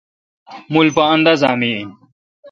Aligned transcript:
مُل 0.73 0.87
پا 0.95 1.03
اندازا 1.15 1.51
می 1.59 1.69
این۔ 1.77 1.89